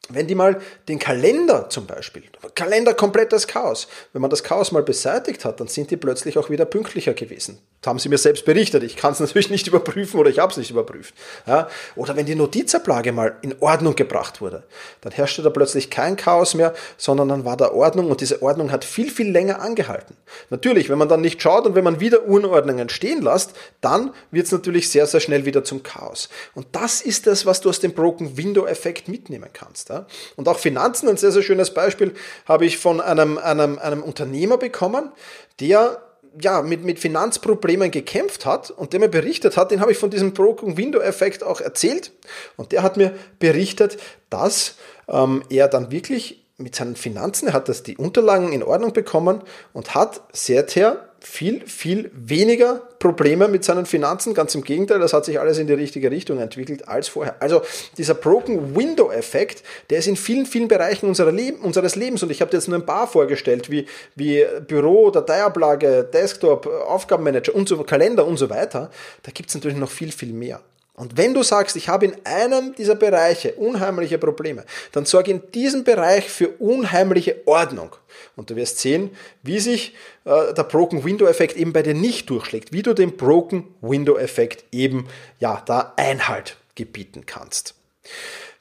wenn 0.09 0.27
die 0.27 0.35
mal 0.35 0.61
den 0.89 0.99
Kalender 0.99 1.69
zum 1.71 1.87
Beispiel, 1.87 2.25
Kalender 2.55 2.93
komplettes 2.93 3.47
Chaos, 3.47 3.87
wenn 4.13 4.21
man 4.21 4.31
das 4.31 4.43
Chaos 4.43 4.73
mal 4.73 4.83
beseitigt 4.83 5.45
hat, 5.45 5.61
dann 5.61 5.69
sind 5.69 5.91
die 5.91 5.97
plötzlich 5.97 6.37
auch 6.39 6.51
wieder 6.51 6.65
pünktlicher 6.65 7.15
gewesen. 7.15 7.59
Das 7.81 7.89
haben 7.89 7.99
sie 7.99 8.09
mir 8.09 8.19
selbst 8.19 8.45
berichtet. 8.45 8.83
Ich 8.83 8.97
kann 8.97 9.13
es 9.13 9.21
natürlich 9.21 9.51
nicht 9.51 9.69
überprüfen 9.69 10.19
oder 10.19 10.29
ich 10.29 10.41
habe 10.41 10.51
es 10.51 10.59
nicht 10.59 10.71
überprüft. 10.71 11.15
Ja? 11.47 11.69
Oder 11.95 12.17
wenn 12.17 12.27
die 12.27 12.35
Notizablage 12.35 13.13
mal 13.13 13.37
in 13.43 13.55
Ordnung 13.61 13.95
gebracht 13.95 14.41
wurde, 14.41 14.65
dann 15.03 15.13
herrschte 15.13 15.43
da 15.43 15.51
plötzlich 15.51 15.89
kein 15.89 16.17
Chaos 16.17 16.55
mehr, 16.55 16.75
sondern 16.97 17.29
dann 17.29 17.45
war 17.45 17.57
da 17.57 17.71
Ordnung 17.71 18.11
und 18.11 18.21
diese 18.21 18.43
Ordnung 18.43 18.73
hat 18.73 18.85
viel, 18.85 19.11
viel 19.11 19.31
länger 19.31 19.61
angehalten. 19.61 20.17
Natürlich, 20.51 20.89
wenn 20.89 20.99
man 20.99 21.09
dann 21.09 21.21
nicht 21.21 21.41
schaut 21.41 21.65
und 21.65 21.77
wenn 21.77 21.85
man 21.85 22.01
wieder 22.01 22.25
Unordnungen 22.25 22.89
stehen 22.89 23.23
lässt, 23.23 23.53
dann 23.81 24.13
wird 24.33 24.47
es 24.47 24.53
natürlich 24.53 24.91
sehr, 24.91 25.07
sehr 25.07 25.21
schnell 25.21 25.45
wieder 25.45 25.63
zum 25.63 25.85
Chaos. 25.85 26.29
Und 26.55 26.67
das 26.73 27.03
ist 27.03 27.29
das, 27.29 27.47
was 27.47 27.61
du 27.61 27.69
aus 27.69 27.79
dem 27.79 27.93
Broken 27.93 28.37
Window 28.37 28.67
Effekt 28.67 29.09
mitnehmen 29.09 29.49
kannst. 29.53 29.92
Ja? 29.93 30.07
Und 30.37 30.49
auch 30.49 30.59
Finanzen, 30.59 31.09
ein 31.09 31.17
sehr, 31.17 31.33
sehr 31.33 31.43
schönes 31.43 31.75
Beispiel, 31.75 32.15
habe 32.47 32.65
ich 32.65 32.79
von 32.79 33.01
einem, 33.01 33.39
einem, 33.39 33.79
einem 33.79 34.03
Unternehmer 34.03 34.57
bekommen, 34.57 35.13
der 35.61 36.03
ja, 36.41 36.63
mit, 36.63 36.83
mit 36.83 36.99
Finanzproblemen 36.99 37.91
gekämpft 37.91 38.47
hat 38.47 38.71
und 38.71 38.95
der 38.95 39.01
mir 39.01 39.09
berichtet 39.09 39.59
hat, 39.59 39.71
den 39.71 39.81
habe 39.81 39.93
ich 39.93 39.99
von 39.99 40.09
diesem 40.09 40.33
Broken 40.33 40.79
Window 40.79 40.99
Effekt 40.99 41.45
auch 41.45 41.61
erzählt 41.61 42.13
und 42.57 42.73
der 42.73 42.83
hat 42.83 42.97
mir 42.97 43.15
berichtet, 43.39 43.99
dass 44.31 44.77
ähm, 45.09 45.43
er 45.51 45.69
dann 45.69 45.91
wirklich 45.91 46.47
mit 46.57 46.75
seinen 46.75 46.97
Finanzen, 46.97 47.49
er 47.49 47.53
hat 47.53 47.69
das 47.69 47.83
die 47.83 47.99
Unterlagen 47.99 48.53
in 48.53 48.63
Ordnung 48.63 48.95
bekommen 48.95 49.43
und 49.75 49.95
hat 49.95 50.23
seither 50.33 51.09
viel, 51.21 51.67
viel 51.67 52.11
weniger 52.15 52.89
Probleme 53.03 53.49
mit 53.49 53.65
seinen 53.65 53.85
Finanzen. 53.85 54.33
Ganz 54.33 54.55
im 54.55 54.63
Gegenteil, 54.63 55.01
das 55.01 55.13
hat 55.13 55.25
sich 55.25 55.41
alles 55.41 55.59
in 55.59 55.67
die 55.67 55.73
richtige 55.73 56.09
Richtung 56.09 56.39
entwickelt 56.39 56.87
als 56.87 57.09
vorher. 57.09 57.35
Also 57.41 57.63
dieser 57.99 58.15
Broken 58.15 58.77
Window 58.77 59.11
Effekt, 59.11 59.65
der 59.91 59.99
ist 59.99 60.07
in 60.07 60.15
vielen, 60.15 60.47
vielen 60.47 60.69
Bereichen 60.69 61.09
unserer 61.09 61.33
Leben, 61.33 61.59
unseres 61.63 61.97
Lebens 61.97 62.23
und 62.23 62.31
ich 62.31 62.41
habe 62.41 62.53
dir 62.53 62.59
jetzt 62.59 62.69
nur 62.69 62.79
ein 62.79 62.87
paar 62.87 63.09
vorgestellt, 63.09 63.73
wie, 63.73 63.87
wie 64.15 64.47
Büro, 64.69 65.11
Dateiablage, 65.11 66.09
Desktop, 66.13 66.67
Aufgabenmanager 66.67 67.53
und 67.57 67.69
so, 67.69 67.83
Kalender 67.83 68.25
und 68.25 68.37
so 68.37 68.49
weiter. 68.49 68.89
Da 69.25 69.33
gibt 69.33 69.49
es 69.49 69.57
natürlich 69.57 69.79
noch 69.79 69.91
viel, 69.91 70.13
viel 70.13 70.33
mehr. 70.33 70.61
Und 70.95 71.17
wenn 71.17 71.33
du 71.33 71.43
sagst, 71.43 71.75
ich 71.77 71.89
habe 71.89 72.05
in 72.05 72.15
einem 72.25 72.75
dieser 72.75 72.95
Bereiche 72.95 73.55
unheimliche 73.55 74.19
Probleme, 74.19 74.65
dann 74.93 75.07
sorge 75.07 75.31
in 75.31 75.51
diesem 75.53 75.85
Bereich 75.85 76.29
für 76.29 76.49
unheimliche 76.59 77.43
Ordnung. 77.47 77.97
Und 78.37 78.51
du 78.51 78.57
wirst 78.57 78.79
sehen, 78.79 79.11
wie 79.43 79.59
sich 79.59 79.95
äh, 80.25 80.53
der 80.53 80.65
Broken 80.65 81.03
Window 81.03 81.27
Effekt 81.27 81.57
eben 81.57 81.73
bei 81.73 81.83
dir 81.83 81.95
nicht 81.95 82.29
durchschlägt, 82.29 82.73
wie 82.73 82.83
du 82.83 82.93
dem 82.93 83.17
Broken 83.17 83.75
Window 83.81 84.19
Effekt 84.19 84.65
eben 84.71 85.09
ja 85.41 85.63
da 85.65 85.95
Einhalt 85.97 86.57
gebieten 86.75 87.25
kannst. 87.25 87.75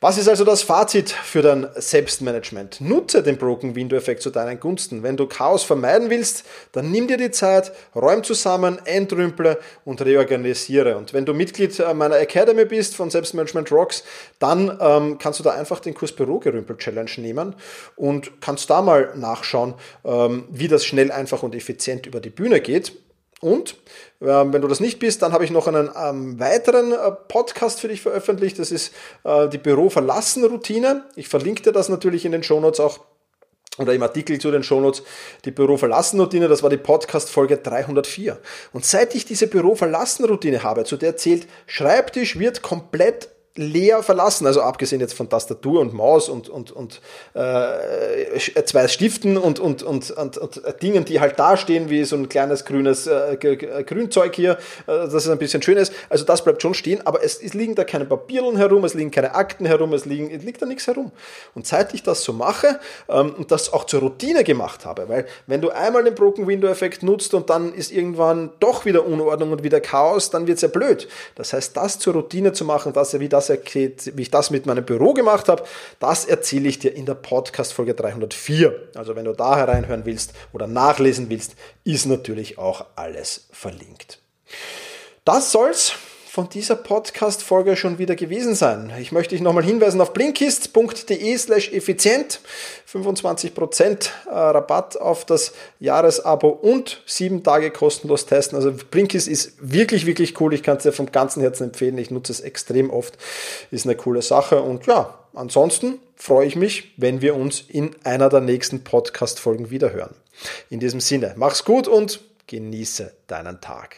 Was 0.03 0.17
ist 0.17 0.27
also 0.27 0.43
das 0.43 0.63
Fazit 0.63 1.11
für 1.11 1.43
dein 1.43 1.67
Selbstmanagement? 1.75 2.81
Nutze 2.81 3.21
den 3.21 3.37
Broken 3.37 3.75
Window 3.75 3.95
Effekt 3.95 4.23
zu 4.23 4.31
deinen 4.31 4.59
Gunsten. 4.59 5.03
Wenn 5.03 5.15
du 5.15 5.27
Chaos 5.27 5.61
vermeiden 5.61 6.09
willst, 6.09 6.43
dann 6.71 6.89
nimm 6.89 7.07
dir 7.07 7.17
die 7.17 7.29
Zeit, 7.29 7.71
räum 7.95 8.23
zusammen, 8.23 8.79
entrümple 8.85 9.59
und 9.85 10.01
reorganisiere. 10.03 10.97
Und 10.97 11.13
wenn 11.13 11.25
du 11.27 11.35
Mitglied 11.35 11.77
meiner 11.93 12.17
Academy 12.17 12.65
bist 12.65 12.95
von 12.95 13.11
Selbstmanagement 13.11 13.71
Rocks, 13.71 14.03
dann 14.39 14.75
ähm, 14.81 15.19
kannst 15.19 15.39
du 15.39 15.43
da 15.43 15.51
einfach 15.51 15.79
den 15.79 15.93
Kurs 15.93 16.13
Bürogerümpel 16.13 16.77
Challenge 16.77 17.11
nehmen 17.17 17.53
und 17.95 18.41
kannst 18.41 18.71
da 18.71 18.81
mal 18.81 19.13
nachschauen, 19.15 19.75
ähm, 20.03 20.45
wie 20.49 20.67
das 20.67 20.83
schnell, 20.83 21.11
einfach 21.11 21.43
und 21.43 21.53
effizient 21.53 22.07
über 22.07 22.21
die 22.21 22.31
Bühne 22.31 22.59
geht. 22.59 22.93
Und 23.41 23.75
ähm, 24.21 24.53
wenn 24.53 24.61
du 24.61 24.67
das 24.67 24.79
nicht 24.79 24.99
bist, 24.99 25.21
dann 25.23 25.33
habe 25.33 25.43
ich 25.43 25.51
noch 25.51 25.67
einen 25.67 25.89
ähm, 25.95 26.39
weiteren 26.39 26.91
äh, 26.91 27.11
Podcast 27.27 27.79
für 27.79 27.87
dich 27.87 28.01
veröffentlicht. 28.01 28.59
Das 28.59 28.71
ist 28.71 28.93
äh, 29.23 29.49
die 29.49 29.57
Büro-Verlassen-Routine. 29.57 31.05
Ich 31.15 31.27
verlinke 31.27 31.63
dir 31.63 31.71
das 31.71 31.89
natürlich 31.89 32.23
in 32.23 32.31
den 32.31 32.43
Shownotes 32.43 32.79
auch 32.79 32.99
oder 33.77 33.93
im 33.93 34.03
Artikel 34.03 34.37
zu 34.39 34.51
den 34.51 34.63
Shownotes, 34.63 35.01
die 35.45 35.51
Büro-Verlassen-Routine, 35.51 36.49
das 36.49 36.61
war 36.61 36.69
die 36.69 36.77
Podcast-Folge 36.77 37.57
304. 37.57 38.37
Und 38.73 38.85
seit 38.85 39.15
ich 39.15 39.25
diese 39.25 39.47
Büro-Verlassen-Routine 39.47 40.61
habe, 40.61 40.83
zu 40.83 40.97
der 40.97 41.15
zählt, 41.15 41.47
Schreibtisch 41.67 42.37
wird 42.37 42.61
komplett 42.61 43.29
leer 43.55 44.01
verlassen, 44.01 44.47
also 44.47 44.61
abgesehen 44.61 45.01
jetzt 45.01 45.13
von 45.13 45.29
Tastatur 45.29 45.81
und 45.81 45.93
Maus 45.93 46.29
und, 46.29 46.47
und, 46.47 46.71
und 46.71 47.01
äh, 47.33 48.39
zwei 48.63 48.87
Stiften 48.87 49.37
und, 49.37 49.59
und, 49.59 49.83
und, 49.83 50.09
und, 50.11 50.37
und 50.37 50.61
Dingen, 50.81 51.03
die 51.03 51.19
halt 51.19 51.37
da 51.37 51.57
stehen, 51.57 51.89
wie 51.89 52.05
so 52.05 52.15
ein 52.15 52.29
kleines 52.29 52.63
grünes 52.63 53.07
äh, 53.07 53.35
Grünzeug 53.85 54.35
hier, 54.35 54.51
äh, 54.51 54.57
das 54.85 55.13
ist 55.13 55.29
ein 55.29 55.37
bisschen 55.37 55.61
schön 55.61 55.77
ist. 55.77 55.91
Also 56.09 56.23
das 56.23 56.43
bleibt 56.45 56.61
schon 56.61 56.73
stehen, 56.73 57.05
aber 57.05 57.23
es, 57.23 57.41
es 57.41 57.53
liegen 57.53 57.75
da 57.75 57.83
keine 57.83 58.05
Papierlen 58.05 58.55
herum, 58.55 58.85
es 58.85 58.93
liegen 58.93 59.11
keine 59.11 59.35
Akten 59.35 59.65
herum, 59.65 59.91
es, 59.93 60.05
liegen, 60.05 60.31
es 60.31 60.43
liegt 60.43 60.61
da 60.61 60.65
nichts 60.65 60.87
herum. 60.87 61.11
Und 61.53 61.67
seit 61.67 61.93
ich 61.93 62.03
das 62.03 62.23
so 62.23 62.31
mache 62.31 62.79
ähm, 63.09 63.35
und 63.37 63.51
das 63.51 63.73
auch 63.73 63.83
zur 63.83 63.99
Routine 63.99 64.45
gemacht 64.45 64.85
habe, 64.85 65.09
weil 65.09 65.25
wenn 65.47 65.59
du 65.59 65.71
einmal 65.71 66.05
den 66.05 66.15
Broken 66.15 66.47
Window 66.47 66.69
Effekt 66.69 67.03
nutzt 67.03 67.33
und 67.33 67.49
dann 67.49 67.73
ist 67.73 67.91
irgendwann 67.91 68.51
doch 68.61 68.85
wieder 68.85 69.05
Unordnung 69.05 69.51
und 69.51 69.63
wieder 69.63 69.81
Chaos, 69.81 70.29
dann 70.29 70.47
wird 70.47 70.55
es 70.55 70.61
ja 70.61 70.69
blöd. 70.69 71.09
Das 71.35 71.51
heißt, 71.51 71.75
das 71.75 71.99
zur 71.99 72.13
Routine 72.13 72.53
zu 72.53 72.63
machen, 72.63 72.93
dass 72.93 73.13
er 73.13 73.19
wie 73.19 73.27
das 73.41 73.49
erklärt, 73.49 74.15
wie 74.15 74.21
ich 74.21 74.31
das 74.31 74.51
mit 74.51 74.65
meinem 74.65 74.85
Büro 74.85 75.13
gemacht 75.13 75.49
habe, 75.49 75.63
das 75.99 76.25
erzähle 76.25 76.69
ich 76.69 76.77
dir 76.77 76.93
in 76.93 77.05
der 77.05 77.15
Podcast-Folge 77.15 77.95
304. 77.95 78.89
Also 78.95 79.15
wenn 79.15 79.25
du 79.25 79.33
da 79.33 79.57
hereinhören 79.57 80.05
willst 80.05 80.33
oder 80.53 80.67
nachlesen 80.67 81.29
willst, 81.29 81.55
ist 81.83 82.05
natürlich 82.05 82.57
auch 82.59 82.85
alles 82.95 83.47
verlinkt. 83.51 84.19
Das 85.25 85.51
soll's 85.51 85.93
von 86.31 86.47
dieser 86.47 86.77
Podcast-Folge 86.77 87.75
schon 87.75 87.97
wieder 87.97 88.15
gewesen 88.15 88.55
sein. 88.55 88.89
Ich 89.01 89.11
möchte 89.11 89.35
dich 89.35 89.41
nochmal 89.41 89.65
hinweisen 89.65 89.99
auf 89.99 90.13
blinkist.de 90.13 91.37
slash 91.37 91.73
effizient. 91.73 92.39
25% 92.89 94.07
äh, 94.27 94.29
Rabatt 94.29 94.95
auf 94.95 95.25
das 95.25 95.51
Jahresabo 95.81 96.47
und 96.47 97.03
sieben 97.05 97.43
Tage 97.43 97.69
kostenlos 97.69 98.27
testen. 98.27 98.55
Also 98.55 98.71
Blinkist 98.71 99.27
ist 99.27 99.55
wirklich, 99.59 100.05
wirklich 100.05 100.39
cool. 100.39 100.53
Ich 100.53 100.63
kann 100.63 100.77
es 100.77 100.83
dir 100.83 100.93
vom 100.93 101.11
ganzen 101.11 101.41
Herzen 101.41 101.65
empfehlen. 101.65 101.97
Ich 101.97 102.11
nutze 102.11 102.31
es 102.31 102.39
extrem 102.39 102.91
oft. 102.91 103.17
Ist 103.69 103.85
eine 103.85 103.95
coole 103.95 104.21
Sache. 104.21 104.61
Und 104.61 104.85
ja, 104.85 105.19
ansonsten 105.33 105.99
freue 106.15 106.47
ich 106.47 106.55
mich, 106.55 106.93
wenn 106.95 107.21
wir 107.21 107.35
uns 107.35 107.59
in 107.67 107.93
einer 108.05 108.29
der 108.29 108.39
nächsten 108.39 108.85
Podcast-Folgen 108.85 109.69
wiederhören. 109.69 110.15
In 110.69 110.79
diesem 110.79 111.01
Sinne, 111.01 111.33
mach's 111.35 111.65
gut 111.65 111.89
und 111.89 112.21
genieße 112.47 113.11
deinen 113.27 113.59
Tag. 113.59 113.97